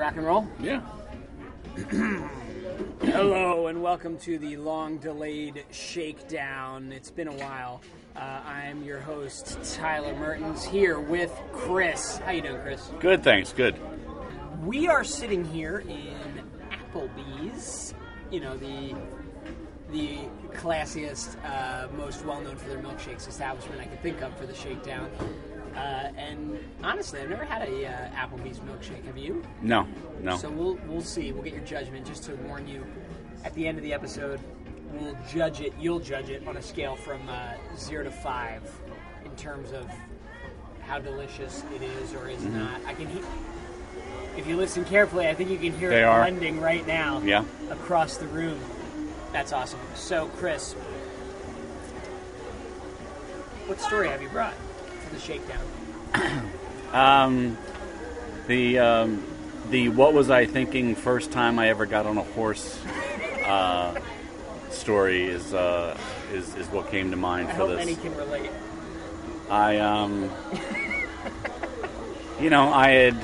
rock 0.00 0.16
and 0.16 0.26
roll? 0.26 0.48
Yeah. 0.58 0.80
Hello 3.02 3.66
and 3.66 3.82
welcome 3.82 4.16
to 4.20 4.38
the 4.38 4.56
long-delayed 4.56 5.64
shakedown. 5.70 6.92
It's 6.92 7.10
been 7.10 7.28
a 7.28 7.34
while. 7.34 7.82
Uh, 8.16 8.40
I'm 8.46 8.82
your 8.82 9.00
host 9.00 9.58
Tyler 9.74 10.14
Mertens 10.14 10.64
here 10.64 10.98
with 10.98 11.30
Chris. 11.52 12.16
How 12.18 12.30
you 12.30 12.40
doing, 12.40 12.62
Chris? 12.62 12.90
Good, 12.98 13.22
thanks. 13.22 13.52
Good. 13.52 13.76
We 14.64 14.88
are 14.88 15.04
sitting 15.04 15.44
here 15.44 15.80
in 15.80 16.42
Applebee's. 16.70 17.92
You 18.30 18.40
know 18.40 18.56
the 18.56 18.94
the 19.90 20.20
classiest, 20.52 21.36
uh, 21.44 21.88
most 21.96 22.24
well-known 22.24 22.56
for 22.56 22.68
their 22.68 22.78
milkshakes 22.78 23.28
establishment 23.28 23.80
I 23.80 23.86
could 23.86 24.00
think 24.02 24.22
of 24.22 24.34
for 24.38 24.46
the 24.46 24.54
shakedown. 24.54 25.10
Uh, 25.74 26.10
and 26.16 26.58
honestly, 26.82 27.20
I've 27.20 27.30
never 27.30 27.44
had 27.44 27.68
a 27.68 27.86
uh, 27.86 28.10
Applebee's 28.16 28.58
milkshake. 28.60 29.04
Have 29.04 29.16
you? 29.16 29.42
No, 29.62 29.86
no. 30.20 30.36
So 30.36 30.50
we'll 30.50 30.78
we'll 30.86 31.00
see. 31.00 31.32
We'll 31.32 31.44
get 31.44 31.52
your 31.54 31.64
judgment. 31.64 32.06
Just 32.06 32.24
to 32.24 32.34
warn 32.36 32.66
you, 32.66 32.84
at 33.44 33.54
the 33.54 33.66
end 33.68 33.78
of 33.78 33.84
the 33.84 33.92
episode, 33.92 34.40
we'll 34.92 35.16
judge 35.32 35.60
it. 35.60 35.72
You'll 35.78 36.00
judge 36.00 36.28
it 36.30 36.46
on 36.48 36.56
a 36.56 36.62
scale 36.62 36.96
from 36.96 37.20
uh, 37.28 37.52
zero 37.76 38.04
to 38.04 38.10
five 38.10 38.62
in 39.24 39.30
terms 39.36 39.70
of 39.72 39.88
how 40.80 40.98
delicious 40.98 41.62
it 41.74 41.82
is 41.82 42.12
or 42.14 42.18
Mm-hmm. 42.26 42.30
is 42.30 42.44
not. 42.46 42.80
I 42.86 42.94
can. 42.94 43.06
He- 43.08 43.22
if 44.36 44.46
you 44.46 44.56
listen 44.56 44.84
carefully, 44.84 45.28
I 45.28 45.34
think 45.34 45.50
you 45.50 45.58
can 45.58 45.76
hear 45.78 45.90
They 45.90 46.02
it 46.02 46.04
are. 46.04 46.20
blending 46.20 46.60
right 46.60 46.86
now. 46.86 47.20
Yeah. 47.22 47.44
Across 47.70 48.18
the 48.18 48.26
room. 48.28 48.58
That's 49.32 49.52
awesome. 49.52 49.80
So, 49.94 50.28
Chris, 50.36 50.72
what 53.66 53.80
story 53.80 54.08
have 54.08 54.22
you 54.22 54.28
brought 54.28 54.54
the 55.12 55.18
shakedown? 55.18 56.50
Um, 56.92 57.56
the 58.48 58.78
um, 58.80 59.24
the 59.70 59.90
what 59.90 60.12
was 60.12 60.28
I 60.28 60.46
thinking 60.46 60.96
first 60.96 61.30
time 61.30 61.58
I 61.58 61.68
ever 61.68 61.86
got 61.86 62.06
on 62.06 62.18
a 62.18 62.22
horse 62.22 62.80
uh, 63.44 64.00
story 64.70 65.24
is 65.26 65.54
uh, 65.54 65.96
is 66.32 66.54
is 66.56 66.66
what 66.68 66.90
came 66.90 67.10
to 67.12 67.16
mind 67.16 67.48
I 67.48 67.52
for 67.52 67.56
hope 67.58 67.68
this. 67.70 67.78
many 67.78 67.94
can 67.94 68.16
relate. 68.16 68.50
I 69.48 69.78
um, 69.78 70.30
you 72.40 72.50
know, 72.50 72.72
I 72.72 72.90
had 72.90 73.16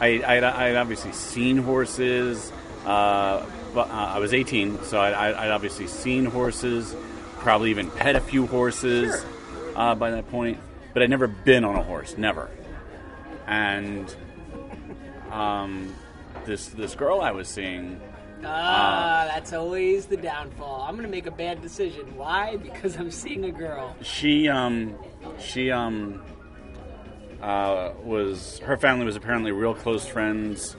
I 0.00 0.06
I 0.06 0.34
had, 0.34 0.44
I 0.44 0.66
had 0.68 0.76
obviously 0.76 1.12
seen 1.12 1.58
horses. 1.58 2.52
Uh, 2.84 3.46
but 3.74 3.88
uh, 3.88 3.92
I 3.92 4.18
was 4.18 4.34
18, 4.34 4.82
so 4.84 4.98
I, 4.98 5.10
I, 5.12 5.44
I'd 5.44 5.50
obviously 5.50 5.86
seen 5.86 6.24
horses, 6.24 6.94
probably 7.38 7.70
even 7.70 7.90
pet 7.90 8.16
a 8.16 8.20
few 8.20 8.46
horses 8.46 9.24
uh, 9.74 9.94
by 9.94 10.10
that 10.10 10.28
point. 10.30 10.58
But 10.92 11.02
I'd 11.02 11.10
never 11.10 11.26
been 11.26 11.64
on 11.64 11.76
a 11.76 11.82
horse, 11.82 12.16
never. 12.18 12.50
And 13.46 14.14
um, 15.30 15.94
this 16.44 16.68
this 16.68 16.94
girl 16.94 17.20
I 17.20 17.30
was 17.32 17.48
seeing, 17.48 18.00
Ah, 18.44 19.24
that's 19.32 19.52
always 19.52 20.06
the 20.06 20.16
downfall. 20.16 20.84
I'm 20.86 20.96
gonna 20.96 21.08
make 21.08 21.26
a 21.26 21.30
bad 21.30 21.62
decision. 21.62 22.16
Why? 22.16 22.56
Because 22.62 22.96
I'm 22.96 23.10
seeing 23.10 23.44
a 23.44 23.52
girl. 23.52 23.96
she 24.02 24.48
um 24.48 24.94
she 25.38 25.70
um 25.70 26.22
uh, 27.40 27.92
was 28.04 28.58
her 28.60 28.76
family 28.76 29.04
was 29.04 29.16
apparently 29.16 29.50
real 29.52 29.74
close 29.74 30.06
friends 30.06 30.76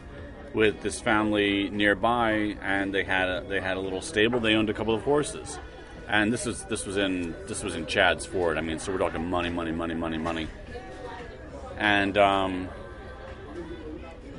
with 0.54 0.82
this 0.82 1.02
family 1.02 1.70
nearby, 1.72 2.56
and 2.62 2.94
they 2.94 3.04
had 3.04 3.28
a, 3.28 3.44
they 3.50 3.60
had 3.60 3.76
a 3.76 3.80
little 3.80 4.02
stable. 4.02 4.40
They 4.40 4.54
owned 4.54 4.70
a 4.70 4.74
couple 4.74 4.94
of 4.94 5.02
horses, 5.02 5.58
and 6.08 6.32
this 6.32 6.46
was 6.46 6.64
this 6.66 6.86
was 6.86 6.98
in 6.98 7.36
this 7.48 7.64
was 7.64 7.76
in 7.76 7.86
Chadds 7.86 8.26
Ford. 8.26 8.58
I 8.58 8.62
mean, 8.62 8.80
so 8.80 8.92
we're 8.92 8.98
talking 8.98 9.30
money, 9.30 9.50
money, 9.50 9.72
money, 9.72 9.96
money, 9.96 10.18
money, 10.18 10.48
and 11.78 12.18
um. 12.18 12.70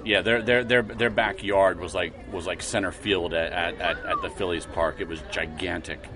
Yeah, 0.05 0.21
their 0.21 0.43
their 0.43 0.65
their 0.65 0.83
their 0.83 1.09
backyard 1.09 1.81
was 1.81 1.95
like 1.95 2.13
was 2.31 2.47
like 2.47 2.61
center 2.63 2.93
field 2.93 3.33
at, 3.33 3.53
at, 3.53 3.81
at, 3.81 4.05
at 4.05 4.21
the 4.21 4.29
Phillies 4.29 4.67
park. 4.67 4.97
It 5.01 5.09
was 5.09 5.23
gigantic. 5.31 6.07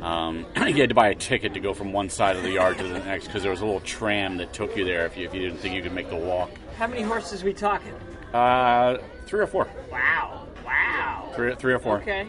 Um, 0.00 0.46
you 0.56 0.74
had 0.74 0.88
to 0.88 0.94
buy 0.94 1.08
a 1.08 1.14
ticket 1.14 1.52
to 1.54 1.60
go 1.60 1.74
from 1.74 1.92
one 1.92 2.08
side 2.08 2.36
of 2.36 2.42
the 2.42 2.52
yard 2.52 2.78
to 2.78 2.84
the 2.84 2.98
next 3.00 3.26
because 3.26 3.42
there 3.42 3.50
was 3.50 3.60
a 3.60 3.66
little 3.66 3.80
tram 3.80 4.38
that 4.38 4.54
took 4.54 4.74
you 4.76 4.84
there 4.84 5.04
if 5.04 5.16
you, 5.18 5.26
if 5.26 5.34
you 5.34 5.40
didn't 5.40 5.58
think 5.58 5.74
you 5.74 5.82
could 5.82 5.92
make 5.92 6.08
the 6.08 6.16
walk. 6.16 6.50
How 6.76 6.86
many 6.86 7.02
horses 7.02 7.42
we 7.44 7.52
talking? 7.52 7.92
Uh, 8.32 8.98
three 9.26 9.40
or 9.40 9.46
four, 9.46 9.68
Wow! 9.90 10.46
Wow! 10.64 11.32
three, 11.34 11.54
three 11.56 11.72
or 11.72 11.78
four. 11.78 11.98
Okay. 11.98 12.28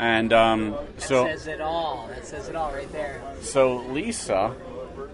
And 0.00 0.32
um, 0.32 0.70
That 0.70 1.02
so 1.02 1.26
says 1.26 1.46
it 1.46 1.60
all. 1.60 2.08
That 2.08 2.26
says 2.26 2.48
it 2.48 2.56
all 2.56 2.72
right 2.72 2.90
there. 2.90 3.20
so 3.42 3.76
Lisa 3.92 4.54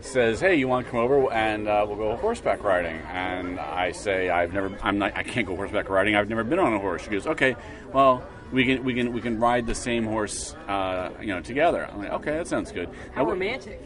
says, 0.00 0.38
"Hey, 0.38 0.54
you 0.54 0.68
want 0.68 0.86
to 0.86 0.90
come 0.92 1.00
over 1.00 1.32
and 1.32 1.66
uh, 1.66 1.84
we'll 1.88 1.96
go 1.96 2.14
horseback 2.16 2.62
riding?" 2.62 2.94
And 3.10 3.58
I 3.58 3.90
say, 3.90 4.30
"I've 4.30 4.52
never, 4.52 4.70
I'm 4.82 4.98
not, 4.98 5.16
I 5.16 5.24
can't 5.24 5.44
go 5.46 5.56
horseback 5.56 5.88
riding. 5.90 6.14
I've 6.14 6.28
never 6.28 6.44
been 6.44 6.60
on 6.60 6.72
a 6.72 6.78
horse." 6.78 7.02
She 7.02 7.10
goes, 7.10 7.26
"Okay, 7.26 7.56
well." 7.92 8.22
We 8.52 8.64
can 8.64 8.84
we 8.84 8.94
can 8.94 9.12
we 9.12 9.20
can 9.20 9.40
ride 9.40 9.66
the 9.66 9.74
same 9.74 10.04
horse, 10.04 10.54
uh, 10.68 11.10
you 11.20 11.26
know, 11.34 11.40
together. 11.40 11.84
I'm 11.92 11.98
like, 11.98 12.12
okay, 12.12 12.30
that 12.30 12.46
sounds 12.46 12.70
good. 12.70 12.88
How 13.12 13.24
Now, 13.24 13.30
romantic. 13.30 13.82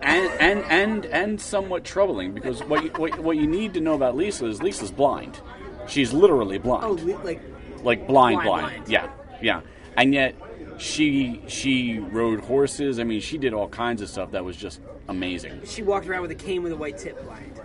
and 0.00 0.30
and 0.40 0.64
and 0.70 1.06
and 1.06 1.40
somewhat 1.40 1.82
troubling 1.82 2.34
because 2.34 2.62
what 2.62 2.84
you, 2.84 2.90
what, 2.90 3.18
what 3.18 3.36
you 3.36 3.48
need 3.48 3.74
to 3.74 3.80
know 3.80 3.94
about 3.94 4.16
Lisa 4.16 4.46
is 4.46 4.62
Lisa's 4.62 4.92
blind. 4.92 5.40
She's 5.88 6.12
literally 6.12 6.58
blind, 6.58 6.84
Oh, 6.84 6.92
li- 6.92 7.14
like 7.24 7.42
like 7.82 8.06
blind, 8.06 8.42
blind, 8.42 8.44
blind, 8.44 8.66
blind. 8.76 8.88
Yeah, 8.88 9.08
yeah. 9.40 9.60
And 9.96 10.12
yet 10.12 10.34
she 10.78 11.40
she 11.46 11.98
rode 11.98 12.40
horses. 12.40 12.98
I 12.98 13.04
mean, 13.04 13.20
she 13.20 13.38
did 13.38 13.54
all 13.54 13.68
kinds 13.68 14.02
of 14.02 14.08
stuff 14.08 14.32
that 14.32 14.44
was 14.44 14.56
just 14.56 14.80
amazing. 15.08 15.60
she 15.64 15.82
walked 15.82 16.06
around 16.06 16.22
with 16.22 16.30
a 16.30 16.36
cane 16.36 16.62
with 16.62 16.72
a 16.72 16.76
white 16.76 16.98
tip 16.98 17.22
blind. 17.24 17.60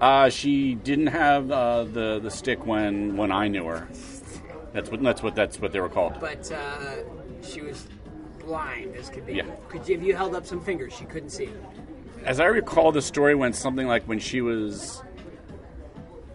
Uh, 0.00 0.28
she 0.28 0.74
didn't 0.74 1.08
have 1.08 1.50
uh, 1.50 1.84
the 1.84 2.18
the 2.20 2.30
stick 2.30 2.66
when 2.66 3.16
when 3.16 3.32
I 3.32 3.48
knew 3.48 3.66
her. 3.66 3.88
That's 4.72 4.90
what 4.90 5.02
that's 5.02 5.22
what 5.22 5.34
that's 5.34 5.60
what 5.60 5.72
they 5.72 5.80
were 5.80 5.88
called. 5.88 6.14
But 6.20 6.50
uh, 6.52 6.96
she 7.42 7.62
was 7.62 7.86
blind 8.40 8.94
as 8.96 9.08
could 9.08 9.26
be. 9.26 9.34
Yeah. 9.34 9.44
Could 9.68 9.88
you, 9.88 9.96
if 9.96 10.02
you 10.02 10.14
held 10.14 10.34
up 10.34 10.46
some 10.46 10.60
fingers, 10.60 10.92
she 10.92 11.04
couldn't 11.04 11.30
see. 11.30 11.48
as 12.24 12.40
I 12.40 12.46
recall, 12.46 12.92
the 12.92 13.02
story 13.02 13.34
went 13.34 13.56
something 13.56 13.86
like 13.86 14.04
when 14.04 14.18
she 14.18 14.40
was 14.40 15.02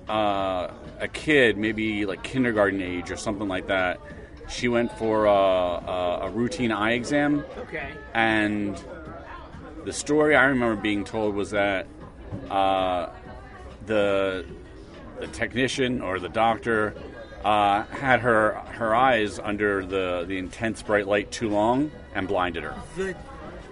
uh, 0.09 0.71
a 0.99 1.07
kid, 1.07 1.57
maybe 1.57 2.05
like 2.05 2.23
kindergarten 2.23 2.81
age 2.81 3.11
or 3.11 3.17
something 3.17 3.47
like 3.47 3.67
that. 3.67 3.99
She 4.51 4.67
went 4.67 4.91
for 4.97 5.25
a, 5.25 5.31
a, 5.31 6.19
a 6.23 6.29
routine 6.29 6.71
eye 6.71 6.91
exam, 6.91 7.45
Okay. 7.57 7.89
and 8.13 8.81
the 9.85 9.93
story 9.93 10.35
I 10.35 10.45
remember 10.45 10.79
being 10.79 11.03
told 11.05 11.35
was 11.35 11.51
that 11.51 11.87
uh, 12.49 13.09
the 13.85 14.45
the 15.19 15.27
technician 15.27 16.01
or 16.01 16.19
the 16.19 16.29
doctor 16.29 16.95
uh, 17.45 17.83
had 17.83 18.19
her 18.19 18.53
her 18.73 18.93
eyes 18.93 19.39
under 19.39 19.85
the 19.85 20.25
the 20.27 20.37
intense 20.37 20.81
bright 20.83 21.07
light 21.07 21.31
too 21.31 21.49
long 21.49 21.89
and 22.13 22.27
blinded 22.27 22.63
her. 22.63 22.75
The 22.97 23.15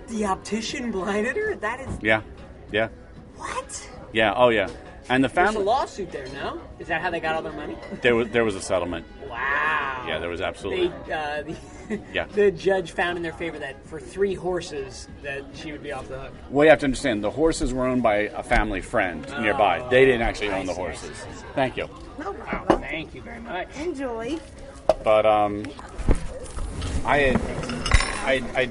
the 0.08 0.26
optician 0.26 0.92
blinded 0.92 1.36
her. 1.36 1.56
That 1.56 1.82
is 1.82 1.90
Yeah, 2.02 2.22
yeah, 2.72 2.88
what? 3.36 3.90
yeah. 4.14 4.34
Oh 4.36 4.50
yeah. 4.50 4.70
And 5.10 5.24
the 5.24 5.28
There's 5.28 5.50
a 5.50 5.52
family 5.54 5.66
lawsuit 5.66 6.12
there, 6.12 6.28
no? 6.34 6.62
Is 6.78 6.88
that 6.88 7.02
how 7.02 7.10
they 7.10 7.20
got 7.20 7.36
all 7.36 7.42
their 7.42 7.52
money? 7.54 7.76
there 8.02 8.16
was 8.16 8.30
there 8.30 8.46
was 8.46 8.56
a 8.56 8.62
settlement. 8.62 9.06
Wow. 9.28 10.06
Yeah, 10.08 10.20
there 10.20 10.30
was 10.30 10.40
They, 10.40 10.46
absolutely. 10.46 10.88
uh, 11.12 11.44
the, 11.44 12.00
Yeah. 12.14 12.26
the 12.26 12.52
judge 12.52 12.92
found 12.92 13.18
in 13.18 13.24
their 13.24 13.34
favor 13.34 13.58
that 13.60 13.86
for 13.88 14.00
three 14.00 14.36
horses 14.36 15.08
that 15.24 15.44
she 15.56 15.72
would 15.72 15.82
be 15.82 15.92
off 15.92 16.08
the 16.08 16.20
hook. 16.20 16.34
Well, 16.52 16.66
you 16.66 16.70
have 16.70 16.80
to 16.80 16.86
understand 16.86 17.24
the 17.24 17.32
horses 17.32 17.74
were 17.74 17.86
owned 17.88 18.04
by 18.04 18.16
a 18.34 18.44
family 18.44 18.82
friend 18.82 19.26
nearby. 19.42 19.88
They 19.90 20.06
didn't 20.06 20.22
actually 20.22 20.50
own 20.50 20.68
the 20.68 20.74
Oh, 20.74 20.86
I 20.86 20.94
see, 20.94 21.08
I 21.08 21.10
horses. 21.10 21.18
see, 21.18 21.46
Thank 21.56 21.78
you. 21.78 21.90
No 22.20 22.32
Wow, 22.32 22.38
problem. 22.46 22.82
thank 22.82 23.16
you 23.16 23.22
very 23.22 23.40
much. 23.42 23.68
Enjoy. 23.78 24.38
But 25.04 25.26
um, 25.26 25.66
I 27.06 27.18
had, 27.20 27.42
I, 28.26 28.44
I, 28.62 28.70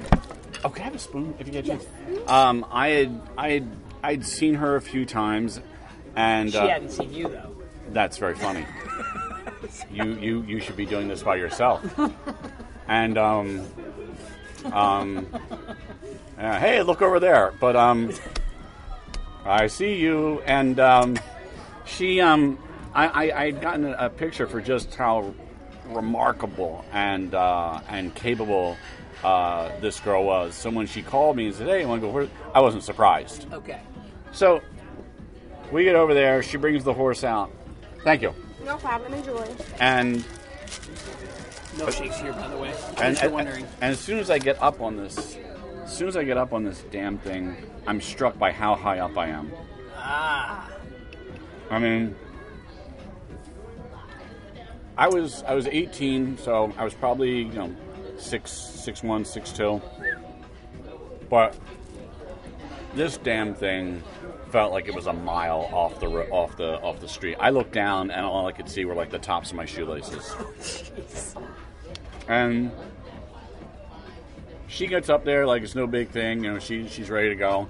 oh, 0.65 0.69
can 0.71 0.83
I 0.83 0.85
have 0.85 0.95
a 0.95 0.99
spoon 0.99 1.35
if 1.41 1.47
you 1.47 1.53
get 1.53 1.65
a 1.65 1.69
chance? 1.69 1.87
Um, 2.29 2.65
I 2.71 2.89
had, 2.89 3.21
I 3.37 3.51
had, 3.51 3.69
I'd 4.03 4.25
seen 4.27 4.55
her 4.55 4.77
a 4.77 4.81
few 4.81 5.05
times, 5.05 5.61
and 6.17 6.51
She 6.51 6.59
uh, 6.59 6.69
hadn't 6.69 6.91
seen 6.91 7.13
you 7.13 7.29
though. 7.29 7.57
that's 7.91 8.19
very 8.19 8.35
funny. 8.35 8.67
you, 9.91 10.15
you, 10.15 10.43
you 10.43 10.61
should 10.61 10.77
be 10.77 10.87
doing 10.87 11.09
this 11.09 11.23
by 11.23 11.37
yourself. 11.37 11.85
and 12.89 13.19
um, 13.19 13.67
um, 14.73 15.27
uh, 16.39 16.59
hey, 16.59 16.83
look 16.83 17.03
over 17.03 17.21
there. 17.21 17.53
But 17.61 17.77
um, 17.77 18.13
I 19.45 19.67
see 19.67 19.97
you, 19.97 20.41
and 20.47 20.79
um, 20.81 21.19
she 21.85 22.21
um, 22.21 22.59
I, 22.95 23.07
I 23.07 23.43
I'd 23.45 23.61
gotten 23.61 23.87
a, 23.87 24.11
picture 24.11 24.47
for 24.47 24.61
just 24.61 24.95
how 24.95 25.35
remarkable 25.87 26.85
and 26.93 27.35
uh, 27.35 27.81
and 27.89 28.15
capable 28.15 28.77
uh, 29.25 29.71
this 29.81 30.01
girl 30.01 30.25
was. 30.25 30.55
So 30.55 30.71
when 30.71 30.87
she 30.87 31.03
called 31.03 31.37
me 31.37 31.47
and 31.47 31.55
said, 31.55 31.67
"Hey, 31.69 31.83
you 31.83 31.89
want 31.89 32.01
to 32.01 32.07
go 32.07 32.11
horse?" 32.11 32.29
I 32.55 32.61
wasn't 32.61 32.85
surprised. 32.85 33.53
Okay. 33.53 33.81
So 34.33 34.61
we 35.73 35.85
get 35.85 35.95
over 35.95 36.15
there. 36.15 36.43
She 36.43 36.57
brings 36.57 36.85
the 36.85 36.93
horse 36.95 37.25
out. 37.25 37.51
Thank 38.05 38.23
you. 38.23 38.35
No 38.65 38.77
problem. 38.77 39.15
Enjoy. 39.15 39.47
And 39.81 40.25
no 41.79 41.91
shakes 41.91 42.19
here, 42.21 42.33
by 42.33 42.49
the 42.49 42.57
way. 42.57 42.73
and, 42.91 42.99
And, 43.01 43.19
and, 43.19 43.33
wondering. 43.33 43.65
and 43.81 43.93
as 43.93 44.01
soon 44.01 44.19
as 44.19 44.31
I 44.31 44.39
get 44.39 44.61
up 44.63 44.81
on 44.81 44.97
this, 44.97 45.37
as 45.85 45.97
soon 45.97 46.09
as 46.09 46.17
I 46.17 46.25
get 46.25 46.37
up 46.37 46.53
on 46.53 46.65
this 46.65 46.85
damn 46.91 47.19
thing, 47.19 47.57
I'm 47.87 48.01
struck 48.01 48.39
by 48.39 48.53
how 48.53 48.75
high 48.75 48.99
up 48.99 49.17
I 49.17 49.29
am. 49.29 49.53
Ah. 49.97 50.71
I 51.71 51.79
mean, 51.79 52.15
I 54.97 55.09
was 55.09 55.43
I 55.45 55.55
was 55.55 55.67
18, 55.67 56.39
so 56.39 56.73
I 56.77 56.85
was 56.85 56.95
probably 56.95 57.43
you 57.43 57.53
know 57.53 57.77
six 58.19 58.51
six 58.51 59.03
one 59.03 59.25
six 59.25 59.53
two, 59.53 59.81
but 61.31 61.57
this 62.95 63.17
damn 63.19 63.55
thing 63.55 64.03
felt 64.51 64.73
like 64.73 64.89
it 64.89 64.95
was 64.95 65.07
a 65.07 65.13
mile 65.13 65.69
off 65.73 66.01
the 66.01 66.09
ro- 66.09 66.29
off 66.31 66.57
the 66.57 66.81
off 66.81 67.01
the 67.01 67.09
street. 67.09 67.37
I 67.39 67.51
looked 67.51 67.73
down 67.73 68.11
and 68.11 68.25
all 68.25 68.47
I 68.47 68.53
could 68.53 68.69
see 68.69 68.85
were 68.85 68.95
like 68.95 69.11
the 69.11 69.19
tops 69.19 69.51
of 69.51 69.57
my 69.57 69.65
shoelaces, 69.67 70.35
and 72.29 72.71
she 74.67 74.87
gets 74.87 75.09
up 75.09 75.25
there 75.25 75.47
like 75.47 75.63
it's 75.63 75.75
no 75.75 75.87
big 75.87 76.11
thing. 76.11 76.45
You 76.45 76.55
know, 76.55 76.59
she 76.59 76.89
she's 76.89 77.11
ready 77.11 77.29
to 77.31 77.35
go. 77.35 77.69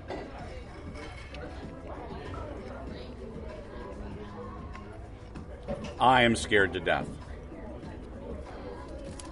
I 6.00 6.22
am 6.22 6.36
scared 6.36 6.72
to 6.74 6.80
death. 6.80 7.08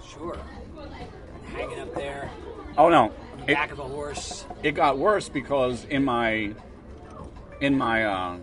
Sure. 0.07 0.37
Hanging 1.45 1.79
up 1.79 1.93
there, 1.95 2.29
Oh 2.77 2.89
no, 2.89 3.11
it, 3.47 3.53
back 3.55 3.71
of 3.71 3.79
a 3.79 3.83
horse. 3.83 4.45
it 4.61 4.73
got 4.73 4.97
worse 4.97 5.29
because 5.29 5.85
in 5.85 6.03
my 6.03 6.53
in 7.61 7.77
my 7.77 8.05
uh, 8.05 8.37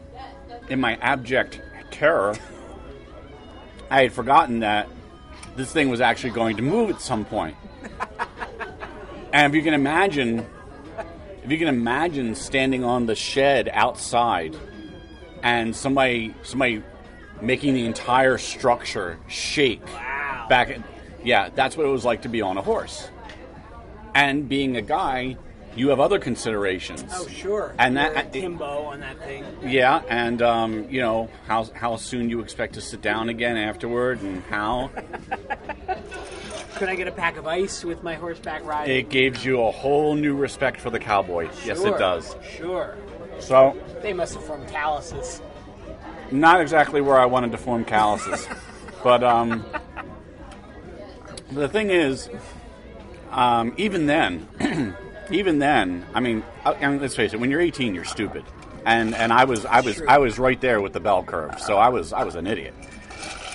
in 0.69 0.81
my 0.81 0.97
abject 0.97 1.61
terror, 1.91 2.35
I 3.91 4.03
had 4.03 4.13
forgotten 4.13 4.61
that 4.61 4.89
this 5.57 5.73
thing 5.73 5.89
was 5.89 6.01
actually 6.01 6.31
going 6.31 6.57
to 6.57 6.63
move 6.63 6.91
at 6.91 7.01
some 7.01 7.25
point. 7.25 7.57
and 9.33 9.53
if 9.53 9.55
you 9.57 9.63
can 9.63 9.75
imagine, 9.75 10.47
if 11.45 11.51
you 11.51 11.59
can 11.59 11.69
imagine 11.69 12.35
standing 12.35 12.85
on 12.85 13.07
the 13.07 13.15
shed 13.15 13.69
outside 13.73 14.57
and 15.43 15.75
somebody 15.77 16.35
somebody 16.43 16.83
making 17.41 17.75
the 17.75 17.85
entire 17.85 18.39
structure 18.39 19.19
shake 19.29 19.85
Wow. 19.87 20.47
back 20.49 20.71
at, 20.71 20.81
yeah 21.23 21.51
that's 21.55 21.77
what 21.77 21.85
it 21.85 21.91
was 21.91 22.05
like 22.05 22.23
to 22.23 22.29
be 22.29 22.41
on 22.41 22.57
a 22.57 22.63
horse 22.63 23.09
and 24.15 24.49
being 24.49 24.77
a 24.77 24.83
guy 24.83 25.37
you 25.77 25.89
have 25.89 25.99
other 26.01 26.19
considerations 26.19 27.05
Oh, 27.15 27.27
sure. 27.29 27.75
And 27.79 27.95
You're 27.97 28.15
that- 28.15 28.33
Timbo 28.33 28.85
on 28.85 29.01
that 29.01 29.19
thing. 29.21 29.45
yeah 29.63 30.03
and 30.09 30.41
um, 30.43 30.89
you 30.89 31.01
know 31.01 31.29
how, 31.47 31.65
how 31.75 31.97
soon 31.97 32.31
you 32.31 32.41
expect 32.41 32.75
to 32.75 32.81
sit 32.81 33.03
down 33.03 33.29
again 33.29 33.57
afterward 33.57 34.21
and 34.23 34.43
how 34.45 34.91
Could 36.77 36.89
I 36.89 36.97
get 36.97 37.07
a 37.09 37.13
pack 37.13 37.37
of 37.37 37.47
ice 37.47 37.85
with 37.85 38.03
my 38.03 38.15
horseback 38.15 38.65
ride? 38.65 38.89
it 38.89 39.09
gives 39.09 39.45
you 39.45 39.63
a 39.63 39.71
whole 39.71 40.15
new 40.15 40.35
respect 40.37 40.81
for 40.81 40.91
the 40.91 40.99
cowboy 40.99 41.49
yes 41.65 41.81
it 41.83 41.99
does 41.99 42.35
Sure. 42.57 42.97
so 43.39 43.77
They 44.03 44.13
must 44.13 44.35
have 44.35 44.45
formed 44.45 44.69
calluses. 44.69 45.41
not 46.31 46.61
exactly 46.61 47.01
where 47.01 47.19
I 47.19 47.27
wanted 47.27 47.53
to 47.53 47.59
form 47.59 47.85
calluses, 47.85 48.47
but 49.05 49.23
um, 49.23 49.65
the 51.53 51.69
thing 51.69 51.91
is, 51.91 52.29
um, 53.31 53.75
even 53.77 54.07
then, 54.07 54.49
even 55.31 55.59
then, 55.59 56.07
I 56.15 56.21
mean, 56.21 56.43
I, 56.65 56.73
I 56.75 56.89
mean, 56.89 57.01
let's 57.01 57.17
face 57.17 57.33
it. 57.33 57.41
When 57.41 57.51
you're 57.51 57.61
18, 57.61 57.95
you're 57.95 58.05
stupid, 58.05 58.45
and 58.85 59.15
and 59.15 59.33
I 59.33 59.45
was 59.45 59.65
I 59.67 59.81
was 59.81 59.97
True. 59.97 60.07
I 60.09 60.19
was 60.19 60.39
right 60.39 60.61
there 60.61 60.81
with 60.81 60.93
the 60.93 61.01
bell 61.01 61.23
curve, 61.23 61.59
so 61.61 61.77
I 61.79 61.89
was 61.89 62.13
I 62.13 62.25
was 62.25 62.35
an 62.35 62.47
idiot. 62.47 62.75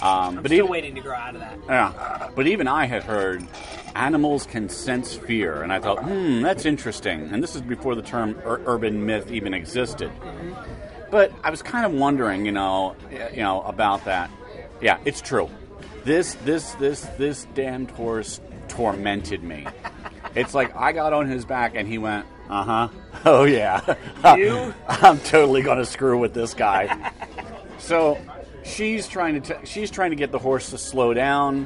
Um, 0.02 0.36
but 0.38 0.46
Still 0.46 0.54
even 0.60 0.70
waiting 0.72 0.96
to 0.96 1.02
grow 1.02 1.14
out 1.16 1.36
of 1.36 1.42
that. 1.42 1.58
yeah, 1.68 2.30
but 2.34 2.48
even 2.48 2.68
I 2.70 2.86
had 2.86 3.04
heard 3.04 3.46
animals 3.96 4.46
can 4.46 4.70
sense 4.70 5.14
fear, 5.14 5.62
and 5.62 5.74
I 5.74 5.80
thought, 5.80 6.04
hmm, 6.04 6.42
that's 6.42 6.66
interesting. 6.66 7.30
And 7.34 7.44
this 7.44 7.54
is 7.54 7.62
before 7.62 7.96
the 7.96 8.02
term 8.02 8.40
ur- 8.46 8.62
urban 8.66 9.06
myth 9.06 9.30
even 9.30 9.54
existed. 9.54 10.10
But 11.12 11.34
I 11.44 11.50
was 11.50 11.62
kind 11.62 11.86
of 11.86 11.92
wondering, 11.92 12.46
you 12.46 12.52
know, 12.54 12.96
you 13.12 13.44
know 13.44 13.62
about 13.64 14.06
that. 14.06 14.32
Yeah, 14.80 15.00
it's 15.06 15.20
true. 15.22 15.50
This 16.06 16.36
this 16.46 16.72
this 16.76 17.02
this 17.18 17.46
damned 17.54 17.92
horse 17.92 18.40
tormented 18.70 19.44
me. 19.44 19.66
It's 20.40 20.54
like 20.54 20.76
I 20.76 20.92
got 20.92 21.14
on 21.14 21.28
his 21.28 21.46
back 21.46 21.76
and 21.76 21.88
he 21.88 21.98
went, 21.98 22.26
uh 22.50 22.64
huh, 22.64 22.88
oh 23.26 23.44
yeah, 23.44 23.96
You? 24.36 24.74
I'm 24.88 25.20
totally 25.20 25.62
gonna 25.62 25.86
screw 25.86 26.18
with 26.18 26.34
this 26.34 26.54
guy. 26.54 27.12
So 27.80 28.20
she's 28.64 29.08
trying 29.08 29.42
to 29.42 29.54
t- 29.54 29.66
she's 29.66 29.90
trying 29.90 30.10
to 30.12 30.16
get 30.18 30.32
the 30.32 30.38
horse 30.38 30.70
to 30.72 30.78
slow 30.78 31.14
down. 31.14 31.66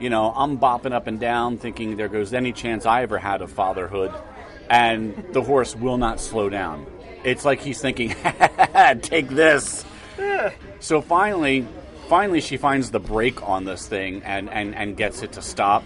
You 0.00 0.08
know, 0.10 0.32
I'm 0.34 0.58
bopping 0.58 0.92
up 0.92 1.06
and 1.06 1.20
down, 1.20 1.58
thinking 1.58 1.96
there 1.96 2.08
goes 2.08 2.32
any 2.32 2.52
chance 2.52 2.86
I 2.86 3.02
ever 3.02 3.18
had 3.18 3.40
of 3.42 3.52
fatherhood, 3.52 4.12
and 4.70 5.22
the 5.32 5.42
horse 5.42 5.76
will 5.76 5.98
not 5.98 6.18
slow 6.18 6.48
down. 6.48 6.86
It's 7.24 7.44
like 7.44 7.60
he's 7.60 7.80
thinking, 7.80 8.16
"Take 9.02 9.28
this." 9.28 9.84
So 10.80 11.02
finally, 11.02 11.68
finally, 12.08 12.40
she 12.40 12.56
finds 12.56 12.90
the 12.90 13.00
brake 13.00 13.46
on 13.46 13.64
this 13.66 13.86
thing 13.86 14.22
and, 14.24 14.48
and, 14.50 14.74
and 14.74 14.96
gets 14.96 15.22
it 15.22 15.32
to 15.32 15.42
stop. 15.42 15.84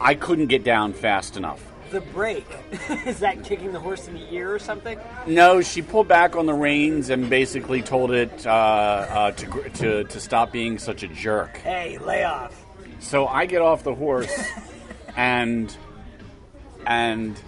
I 0.00 0.14
couldn't 0.14 0.46
get 0.46 0.64
down 0.64 0.92
fast 0.92 1.36
enough. 1.36 1.64
The 1.90 2.00
brake. 2.00 2.46
Is 3.06 3.18
that 3.18 3.42
kicking 3.44 3.72
the 3.72 3.80
horse 3.80 4.06
in 4.06 4.14
the 4.14 4.32
ear 4.32 4.54
or 4.54 4.58
something? 4.58 4.98
No, 5.26 5.60
she 5.60 5.82
pulled 5.82 6.06
back 6.06 6.36
on 6.36 6.46
the 6.46 6.54
reins 6.54 7.10
and 7.10 7.28
basically 7.28 7.82
told 7.82 8.12
it 8.12 8.46
uh, 8.46 8.50
uh, 8.50 9.30
to, 9.32 9.68
to 9.70 10.04
to 10.04 10.20
stop 10.20 10.52
being 10.52 10.78
such 10.78 11.02
a 11.02 11.08
jerk. 11.08 11.56
Hey, 11.58 11.98
lay 11.98 12.22
off. 12.22 12.64
So 13.00 13.26
I 13.26 13.46
get 13.46 13.60
off 13.60 13.82
the 13.82 13.94
horse, 13.94 14.32
and 15.16 15.76
and 16.86 17.40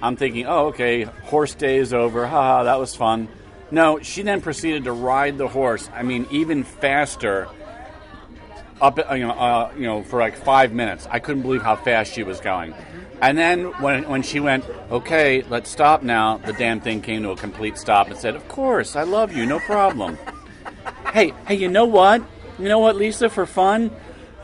I'm 0.00 0.14
thinking, 0.14 0.46
oh, 0.46 0.66
okay, 0.66 1.02
horse 1.02 1.54
day 1.54 1.78
is 1.78 1.92
over. 1.92 2.24
Haha, 2.26 2.64
that 2.64 2.78
was 2.78 2.94
fun. 2.94 3.28
No, 3.70 3.98
she 4.00 4.22
then 4.22 4.40
proceeded 4.40 4.84
to 4.84 4.92
ride 4.92 5.38
the 5.38 5.48
horse. 5.48 5.90
I 5.92 6.02
mean, 6.02 6.26
even 6.30 6.62
faster. 6.62 7.48
Up, 8.80 8.98
uh, 8.98 9.14
you 9.14 9.26
know, 9.26 9.32
uh, 9.32 9.72
you 9.76 9.86
know, 9.86 10.02
for 10.02 10.20
like 10.20 10.36
five 10.36 10.72
minutes. 10.72 11.08
I 11.10 11.18
couldn't 11.18 11.42
believe 11.42 11.62
how 11.62 11.76
fast 11.76 12.12
she 12.12 12.22
was 12.22 12.40
going. 12.40 12.74
And 13.20 13.36
then 13.36 13.64
when 13.82 14.08
when 14.08 14.22
she 14.22 14.38
went, 14.38 14.64
okay, 14.90 15.42
let's 15.48 15.70
stop 15.70 16.02
now. 16.02 16.38
The 16.38 16.52
damn 16.52 16.80
thing 16.80 17.02
came 17.02 17.22
to 17.24 17.30
a 17.30 17.36
complete 17.36 17.76
stop 17.76 18.08
and 18.08 18.16
said, 18.16 18.36
"Of 18.36 18.46
course, 18.48 18.94
I 18.94 19.02
love 19.02 19.36
you, 19.36 19.46
no 19.46 19.58
problem." 19.58 20.16
hey, 21.12 21.32
hey, 21.46 21.56
you 21.56 21.68
know 21.68 21.86
what? 21.86 22.22
You 22.58 22.68
know 22.68 22.78
what, 22.78 22.94
Lisa? 22.96 23.28
For 23.28 23.46
fun, 23.46 23.90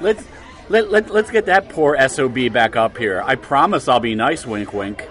let's 0.00 0.24
let, 0.68 0.90
let 0.90 1.10
let's 1.10 1.30
get 1.30 1.46
that 1.46 1.68
poor 1.68 1.96
sob 2.08 2.34
back 2.52 2.74
up 2.74 2.98
here. 2.98 3.22
I 3.24 3.36
promise 3.36 3.86
I'll 3.86 4.00
be 4.00 4.14
nice. 4.14 4.44
Wink, 4.44 4.72
wink. 4.72 5.06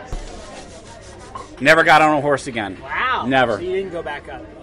Never 1.62 1.84
got 1.84 2.02
on 2.02 2.18
a 2.18 2.22
horse 2.22 2.48
again. 2.48 2.78
Wow. 2.82 3.26
Never. 3.28 3.58
So 3.58 3.60
you 3.60 3.72
didn't 3.72 3.92
go 3.92 4.04
back 4.04 4.28
up. 4.28 4.63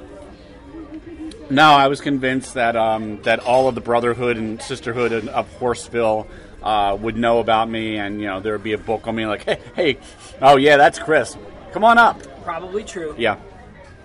No, 1.50 1.72
I 1.72 1.88
was 1.88 2.00
convinced 2.00 2.54
that 2.54 2.76
um, 2.76 3.20
that 3.22 3.40
all 3.40 3.68
of 3.68 3.74
the 3.74 3.80
brotherhood 3.80 4.36
and 4.36 4.62
sisterhood 4.62 5.12
of 5.28 5.52
Horseville 5.54 6.28
uh, 6.62 6.96
would 7.00 7.16
know 7.16 7.40
about 7.40 7.68
me, 7.68 7.96
and 7.98 8.20
you 8.20 8.26
know 8.26 8.40
there 8.40 8.52
would 8.52 8.62
be 8.62 8.72
a 8.72 8.78
book 8.78 9.06
on 9.06 9.16
me 9.16 9.26
like, 9.26 9.44
hey, 9.44 9.60
hey, 9.74 9.98
oh 10.40 10.56
yeah, 10.56 10.76
that's 10.76 10.98
Chris. 10.98 11.36
Come 11.72 11.84
on 11.84 11.98
up. 11.98 12.20
Probably 12.42 12.84
true. 12.84 13.14
Yeah. 13.16 13.38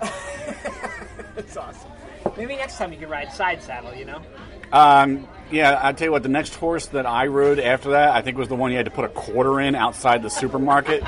That's 1.34 1.56
awesome. 1.56 1.90
Maybe 2.36 2.56
next 2.56 2.78
time 2.78 2.92
you 2.92 2.98
can 2.98 3.08
ride 3.08 3.32
side 3.32 3.62
saddle, 3.62 3.94
you 3.94 4.04
know? 4.04 4.22
Um, 4.72 5.26
yeah, 5.50 5.78
I 5.82 5.92
tell 5.92 6.06
you 6.06 6.12
what, 6.12 6.22
the 6.22 6.28
next 6.28 6.54
horse 6.54 6.86
that 6.88 7.06
I 7.06 7.26
rode 7.26 7.58
after 7.58 7.90
that, 7.90 8.10
I 8.10 8.22
think 8.22 8.36
was 8.36 8.48
the 8.48 8.56
one 8.56 8.70
you 8.70 8.76
had 8.76 8.86
to 8.86 8.92
put 8.92 9.04
a 9.04 9.08
quarter 9.08 9.60
in 9.60 9.74
outside 9.74 10.22
the 10.22 10.30
supermarket, 10.30 11.02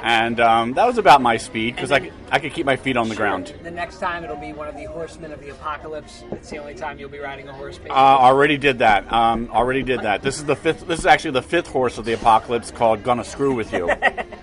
and 0.00 0.38
um, 0.40 0.74
that 0.74 0.86
was 0.86 0.98
about 0.98 1.20
my 1.20 1.36
speed 1.36 1.74
because 1.74 1.90
I 1.90 2.00
could, 2.00 2.12
I 2.30 2.38
could 2.38 2.52
keep 2.52 2.64
my 2.66 2.76
feet 2.76 2.96
on 2.96 3.08
the 3.08 3.16
ground. 3.16 3.52
The 3.62 3.70
next 3.70 3.98
time 3.98 4.22
it'll 4.24 4.36
be 4.36 4.52
one 4.52 4.68
of 4.68 4.76
the 4.76 4.84
horsemen 4.84 5.32
of 5.32 5.40
the 5.40 5.50
apocalypse. 5.50 6.22
It's 6.30 6.50
the 6.50 6.58
only 6.58 6.74
time 6.74 6.98
you'll 6.98 7.08
be 7.08 7.18
riding 7.18 7.48
a 7.48 7.52
horse. 7.52 7.80
Uh, 7.88 7.92
already 7.92 8.56
did 8.58 8.78
that. 8.78 9.12
Um, 9.12 9.48
already 9.52 9.82
did 9.82 10.02
that. 10.02 10.22
This 10.22 10.38
is 10.38 10.44
the 10.44 10.56
fifth. 10.56 10.86
This 10.86 11.00
is 11.00 11.06
actually 11.06 11.32
the 11.32 11.42
fifth 11.42 11.66
horse 11.68 11.98
of 11.98 12.04
the 12.04 12.12
apocalypse 12.12 12.70
called 12.70 13.02
"Gonna 13.02 13.24
Screw 13.24 13.54
with 13.54 13.72
You." 13.72 13.90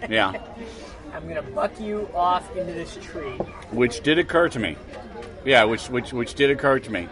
Yeah, 0.08 0.40
I'm 1.14 1.28
gonna 1.28 1.42
buck 1.42 1.80
you 1.80 2.08
off 2.14 2.56
into 2.56 2.74
this 2.74 2.96
tree. 3.02 3.32
which 3.72 4.02
did 4.02 4.20
occur 4.20 4.50
to 4.50 4.60
me. 4.60 4.78
Yeah, 5.44 5.64
which 5.64 5.90
which 5.90 6.14
which 6.14 6.36
did 6.36 6.52
occur 6.52 6.78
to 6.80 6.92
me. 6.92 7.08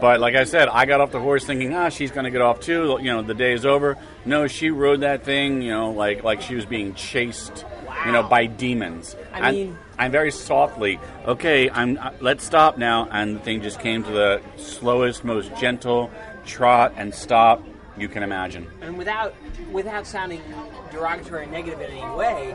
But 0.00 0.18
like 0.20 0.34
I 0.34 0.44
said, 0.44 0.68
I 0.68 0.84
got 0.84 1.00
off 1.00 1.12
the 1.12 1.20
horse 1.20 1.44
thinking, 1.44 1.72
ah, 1.74 1.90
she's 1.90 2.10
gonna 2.10 2.30
get 2.32 2.40
off 2.40 2.58
too. 2.60 2.98
You 3.00 3.12
know, 3.12 3.22
the 3.22 3.34
day 3.34 3.52
is 3.52 3.64
over. 3.64 3.96
No, 4.24 4.48
she 4.48 4.70
rode 4.70 5.00
that 5.02 5.22
thing. 5.24 5.62
You 5.62 5.70
know, 5.70 5.90
like 5.92 6.24
like 6.24 6.42
she 6.42 6.54
was 6.56 6.66
being 6.66 6.94
chased. 6.94 7.64
You 8.06 8.12
know, 8.12 8.22
by 8.22 8.46
demons. 8.46 9.16
I 9.32 9.48
and, 9.48 9.56
mean- 9.56 9.78
I'm 9.98 10.10
very 10.10 10.30
softly. 10.30 10.98
Okay, 11.26 11.70
I'm. 11.70 11.98
Uh, 11.98 12.10
let's 12.20 12.44
stop 12.44 12.78
now. 12.78 13.08
And 13.10 13.36
the 13.36 13.40
thing 13.40 13.62
just 13.62 13.80
came 13.80 14.02
to 14.04 14.10
the 14.10 14.42
slowest, 14.56 15.24
most 15.24 15.54
gentle 15.56 16.10
trot 16.44 16.92
and 16.96 17.14
stop. 17.14 17.62
you 17.96 18.08
can 18.08 18.22
imagine. 18.22 18.66
And 18.80 18.98
without 18.98 19.34
without 19.70 20.06
sounding 20.06 20.42
derogatory 20.90 21.44
or 21.44 21.46
negative 21.46 21.80
in 21.80 21.90
any 21.90 22.16
way, 22.16 22.54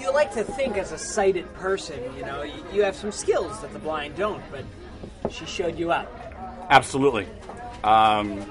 you 0.00 0.12
like 0.12 0.32
to 0.34 0.44
think 0.44 0.76
as 0.76 0.92
a 0.92 0.98
sighted 0.98 1.52
person, 1.54 2.00
you 2.16 2.24
know, 2.24 2.42
you, 2.42 2.64
you 2.72 2.82
have 2.82 2.94
some 2.96 3.12
skills 3.12 3.60
that 3.60 3.72
the 3.72 3.78
blind 3.78 4.16
don't, 4.16 4.42
but 4.50 4.64
she 5.30 5.46
showed 5.46 5.78
you 5.78 5.90
up. 5.90 6.08
Absolutely. 6.70 7.26
Um, 7.84 8.44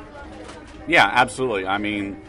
yeah, 0.88 1.10
absolutely. 1.12 1.66
I 1.66 1.78
mean, 1.78 2.22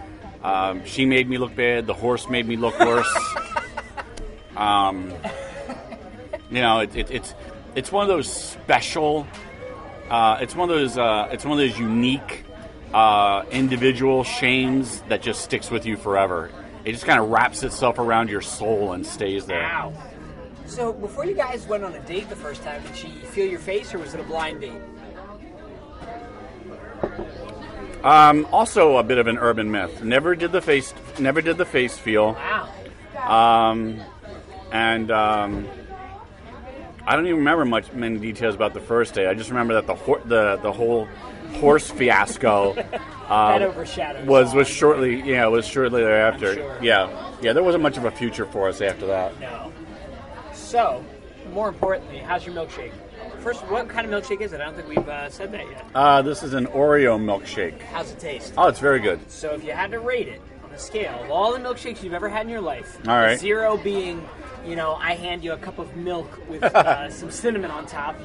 um, 0.42 0.84
she 0.84 1.06
made 1.06 1.28
me 1.28 1.38
look 1.38 1.54
bad. 1.54 1.86
The 1.86 1.94
horse 1.94 2.28
made 2.28 2.46
me 2.46 2.56
look 2.56 2.78
worse. 2.78 3.12
um, 4.56 5.12
you 6.50 6.60
know, 6.60 6.80
it, 6.80 6.94
it, 6.94 7.10
it's 7.10 7.34
it's 7.74 7.92
one 7.92 8.02
of 8.02 8.08
those 8.08 8.30
special. 8.30 9.26
Uh, 10.10 10.38
it's 10.40 10.54
one 10.54 10.70
of 10.70 10.76
those. 10.76 10.98
Uh, 10.98 11.28
it's 11.32 11.44
one 11.44 11.52
of 11.52 11.58
those 11.58 11.78
unique 11.78 12.44
uh, 12.92 13.44
individual 13.50 14.24
shames 14.24 15.00
that 15.08 15.22
just 15.22 15.42
sticks 15.42 15.70
with 15.70 15.86
you 15.86 15.96
forever. 15.96 16.50
It 16.84 16.92
just 16.92 17.04
kind 17.04 17.20
of 17.20 17.30
wraps 17.30 17.62
itself 17.62 17.98
around 17.98 18.28
your 18.28 18.40
soul 18.40 18.92
and 18.92 19.06
stays 19.06 19.46
there. 19.46 19.64
Ow. 19.64 19.92
So 20.66 20.92
before 20.92 21.26
you 21.26 21.34
guys 21.34 21.66
went 21.66 21.84
on 21.84 21.94
a 21.94 22.00
date 22.00 22.28
the 22.28 22.36
first 22.36 22.62
time, 22.62 22.82
did 22.82 22.96
she 22.96 23.08
feel 23.08 23.46
your 23.46 23.60
face 23.60 23.94
or 23.94 23.98
was 23.98 24.14
it 24.14 24.20
a 24.20 24.24
blind 24.24 24.60
date? 24.60 24.72
Um, 28.02 28.48
also, 28.50 28.96
a 28.96 29.02
bit 29.02 29.18
of 29.18 29.28
an 29.28 29.38
urban 29.38 29.70
myth. 29.70 30.02
Never 30.02 30.34
did 30.34 30.50
the 30.50 30.60
face. 30.60 30.92
Never 31.20 31.40
did 31.40 31.56
the 31.56 31.64
face 31.64 31.96
feel. 31.96 32.32
Wow. 32.32 33.70
Um, 33.70 34.00
and 34.72 35.10
um, 35.10 35.68
I 37.06 37.14
don't 37.16 37.26
even 37.26 37.38
remember 37.38 37.64
much 37.64 37.92
many 37.92 38.18
details 38.18 38.54
about 38.54 38.74
the 38.74 38.80
first 38.80 39.14
day. 39.14 39.26
I 39.26 39.34
just 39.34 39.50
remember 39.50 39.74
that 39.74 39.86
the 39.86 39.94
hor- 39.94 40.22
the 40.24 40.56
the 40.62 40.72
whole 40.72 41.06
horse 41.54 41.90
fiasco 41.90 42.74
overshadowed 43.30 44.26
was 44.26 44.54
was 44.54 44.68
shortly 44.68 45.20
yeah 45.22 45.46
was 45.46 45.66
shortly 45.66 46.02
thereafter. 46.02 46.54
sure. 46.54 46.78
Yeah, 46.82 47.34
yeah. 47.40 47.52
There 47.52 47.62
wasn't 47.62 47.82
much 47.82 47.96
of 47.96 48.04
a 48.04 48.10
future 48.10 48.46
for 48.46 48.68
us 48.68 48.80
after 48.80 49.06
that. 49.06 49.38
No. 49.40 49.72
So, 50.52 51.04
more 51.52 51.68
importantly, 51.68 52.18
how's 52.18 52.46
your 52.46 52.54
milkshake? 52.54 52.92
First, 53.40 53.60
what 53.66 53.88
kind 53.88 54.10
of 54.10 54.22
milkshake 54.22 54.40
is 54.40 54.52
it? 54.52 54.60
I 54.60 54.64
don't 54.64 54.74
think 54.76 54.88
we've 54.88 55.08
uh, 55.08 55.28
said 55.28 55.52
that 55.52 55.68
yet. 55.68 55.84
Uh, 55.94 56.22
this 56.22 56.42
is 56.42 56.54
an 56.54 56.66
Oreo 56.66 57.18
milkshake. 57.20 57.80
How's 57.82 58.12
it 58.12 58.18
taste? 58.20 58.54
Oh, 58.56 58.68
it's 58.68 58.78
very 58.78 59.00
good. 59.00 59.28
So, 59.30 59.50
if 59.54 59.64
you 59.64 59.72
had 59.72 59.90
to 59.90 59.98
rate 59.98 60.28
it 60.28 60.40
on 60.64 60.70
a 60.70 60.78
scale 60.78 61.20
of 61.24 61.30
all 61.30 61.52
the 61.52 61.58
milkshakes 61.58 62.02
you've 62.02 62.14
ever 62.14 62.28
had 62.28 62.42
in 62.46 62.48
your 62.50 62.60
life, 62.60 62.96
All 63.08 63.16
right. 63.16 63.38
zero 63.38 63.76
being, 63.76 64.26
you 64.66 64.76
know, 64.76 64.94
I 64.94 65.14
hand 65.14 65.42
you 65.44 65.52
a 65.52 65.56
cup 65.58 65.78
of 65.78 65.96
milk 65.96 66.40
with 66.48 66.62
uh, 66.64 67.10
some 67.10 67.30
cinnamon 67.30 67.70
on 67.70 67.86
top, 67.86 68.16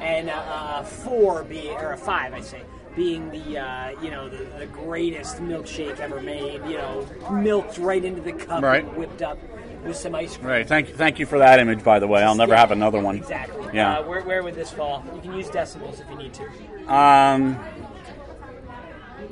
and 0.00 0.30
uh, 0.30 0.82
four 0.82 1.44
being, 1.44 1.76
or 1.76 1.92
a 1.92 1.96
five, 1.96 2.32
I 2.34 2.40
say, 2.40 2.62
being 2.96 3.30
the, 3.30 3.58
uh, 3.58 4.00
you 4.02 4.10
know, 4.10 4.28
the, 4.28 4.44
the 4.58 4.66
greatest 4.66 5.38
milkshake 5.38 5.98
ever 6.00 6.20
made. 6.20 6.62
You 6.66 6.78
know, 6.78 7.06
milked 7.32 7.78
right 7.78 8.04
into 8.04 8.20
the 8.22 8.32
cup, 8.32 8.62
Right. 8.62 8.84
and 8.84 8.96
whipped 8.96 9.22
up 9.22 9.38
with 9.84 9.96
some 9.96 10.14
ice 10.14 10.36
cream. 10.36 10.48
Right. 10.48 10.66
Thank 10.66 10.88
you. 10.88 10.94
Thank 10.94 11.18
you 11.18 11.26
for 11.26 11.38
that 11.38 11.58
image. 11.58 11.82
By 11.84 11.98
the 11.98 12.06
way, 12.06 12.22
I'll 12.22 12.34
never 12.34 12.52
Yeah, 12.54 12.60
have 12.60 12.70
another 12.70 13.00
one. 13.00 13.16
Exactly. 13.16 13.68
Yeah. 13.74 13.98
Uh, 13.98 14.04
where, 14.04 14.22
where 14.22 14.42
would 14.42 14.54
this 14.54 14.70
fall? 14.70 15.04
You 15.14 15.20
can 15.20 15.34
use 15.34 15.48
decimals 15.50 16.00
if 16.00 16.08
you 16.10 16.16
need 16.16 16.32
to. 16.34 16.92
Um. 16.92 17.58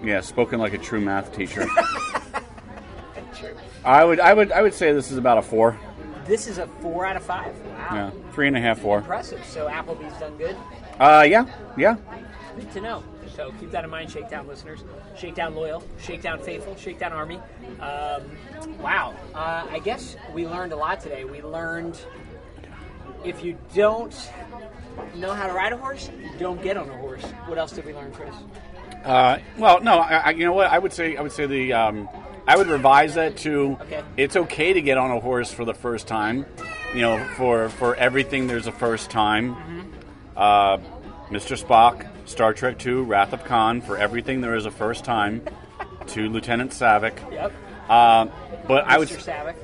Yeah, 0.03 0.21
spoken 0.21 0.59
like 0.59 0.73
a 0.73 0.79
true 0.79 1.01
math 1.01 1.33
teacher. 1.35 1.65
True. 3.35 3.55
I 3.85 4.05
would. 4.05 4.19
I 4.21 4.35
would. 4.35 4.51
I 4.53 4.63
would 4.63 4.75
say 4.75 4.93
this 4.93 5.11
is 5.13 5.17
about 5.19 5.39
a 5.39 5.43
four. 5.43 5.79
This 6.27 6.47
is 6.47 6.59
a 6.59 6.67
four 6.81 7.05
out 7.05 7.17
of 7.17 7.23
five. 7.23 7.55
Wow. 7.67 7.89
Yeah, 7.93 8.11
three 8.33 8.49
and 8.49 8.57
a 8.57 8.61
half, 8.61 8.81
four. 8.81 8.99
Impressive. 8.99 9.45
So 9.45 9.69
Applebee's 9.69 10.19
done 10.21 10.37
good. 10.37 10.57
Uh, 10.99 11.25
yeah, 11.29 11.47
yeah. 11.77 11.97
Good 12.57 12.71
to 12.73 12.81
know. 12.81 13.03
So 13.35 13.53
keep 13.59 13.71
that 13.71 13.85
in 13.85 13.91
mind, 13.91 14.11
Shakedown 14.11 14.47
listeners. 14.47 14.85
Shakedown 15.17 15.55
loyal, 15.55 15.83
Shakedown 15.99 16.39
faithful, 16.41 16.77
Shakedown 16.77 17.13
army. 17.13 17.41
Um, 17.81 18.31
wow. 18.79 19.15
Uh, 19.35 19.67
I 19.71 19.81
guess 19.83 20.17
we 20.35 20.47
learned 20.47 20.73
a 20.73 20.77
lot 20.77 21.01
today. 21.01 21.25
We 21.25 21.41
learned 21.43 21.99
if 23.25 23.43
you 23.43 23.57
don't 23.75 24.31
know 25.15 25.33
how 25.33 25.47
to 25.47 25.53
ride 25.53 25.73
a 25.73 25.77
horse, 25.77 26.11
don't 26.39 26.63
get 26.63 26.77
on 26.77 26.89
a 26.89 26.97
horse. 26.99 27.23
What 27.47 27.59
else 27.59 27.73
did 27.73 27.87
we 27.87 27.95
learn, 27.95 28.13
Chris? 28.13 28.35
Uh, 29.05 29.39
well, 29.59 29.81
no, 29.83 29.99
I, 29.99 30.17
I, 30.17 30.31
you 30.31 30.45
know 30.45 30.53
what? 30.53 30.69
I 30.71 30.79
would 30.79 30.93
say. 30.93 31.17
I 31.17 31.23
would 31.23 31.33
say 31.33 31.47
the. 31.47 31.73
Um, 31.73 32.09
I 32.47 32.57
would 32.57 32.67
revise 32.67 33.15
that 33.15 33.37
to. 33.39 33.79
Okay. 33.83 34.03
It's 34.17 34.37
okay 34.37 34.73
to 34.73 34.81
get 34.81 34.99
on 34.99 35.11
a 35.11 35.21
horse 35.21 35.53
for 35.53 35.65
the 35.65 35.75
first 35.75 36.07
time. 36.07 36.47
You 36.95 37.03
know, 37.03 37.25
for 37.37 37.69
for 37.69 37.95
everything, 37.97 38.47
there's 38.47 38.67
a 38.67 38.73
first 38.73 39.11
time. 39.11 39.93
Uh, 40.37 40.79
Mr. 41.31 41.61
Spock, 41.61 42.07
Star 42.27 42.53
Trek 42.53 42.85
II, 42.85 42.95
Wrath 43.03 43.33
of 43.33 43.45
Khan. 43.45 43.81
For 43.81 43.97
everything, 43.97 44.41
there 44.41 44.55
is 44.55 44.67
a 44.67 44.71
first 44.71 45.05
time. 45.05 45.43
to 46.09 46.29
Lieutenant 46.29 46.73
Saavik. 46.73 47.19
Yep. 47.33 47.53
Uh, 47.89 48.27
but 48.67 48.85
I 48.87 48.99
would 48.99 49.09
Saavik. 49.09 49.57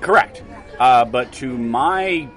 Correct. 0.00 0.42
Uh, 0.78 1.04
but 1.04 1.32
to 1.34 1.56
my 1.56 2.28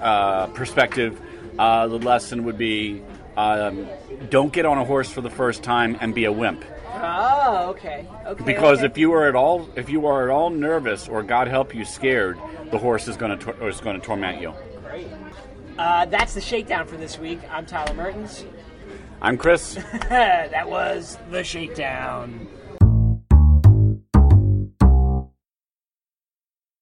uh, 0.00 0.46
perspective, 0.48 1.20
uh, 1.60 1.86
the 1.86 1.98
lesson 1.98 2.44
would 2.44 2.56
be 2.56 3.02
um, 3.36 3.86
don't 4.30 4.50
get 4.50 4.64
on 4.64 4.78
a 4.78 4.84
horse 4.84 5.10
for 5.10 5.20
the 5.20 5.28
first 5.28 5.62
time 5.62 5.98
and 6.00 6.14
be 6.14 6.24
a 6.24 6.32
wimp. 6.32 6.64
Oh, 6.94 7.66
okay. 7.68 8.06
Okay. 8.26 8.44
Because 8.44 8.78
okay. 8.78 8.86
if 8.86 8.96
you 8.96 9.12
are 9.12 9.28
at 9.28 9.36
all 9.36 9.68
if 9.76 9.90
you 9.90 10.06
are 10.06 10.28
at 10.28 10.32
all 10.32 10.48
nervous 10.48 11.06
or 11.06 11.22
God 11.22 11.48
help 11.48 11.74
you 11.74 11.84
scared, 11.84 12.38
the 12.70 12.78
horse 12.78 13.08
is 13.08 13.16
going 13.18 13.38
to 13.38 13.66
is 13.66 13.80
going 13.80 14.00
to 14.00 14.04
torment 14.04 14.40
you. 14.40 14.54
Great. 14.82 15.06
Uh, 15.78 16.06
that's 16.06 16.32
the 16.32 16.40
shakedown 16.40 16.86
for 16.86 16.96
this 16.96 17.18
week. 17.18 17.40
I'm 17.50 17.66
Tyler 17.66 17.94
Mertens. 17.94 18.44
I'm 19.20 19.36
Chris. 19.36 19.74
that 20.08 20.68
was 20.68 21.18
the 21.30 21.44
shakedown. 21.44 22.48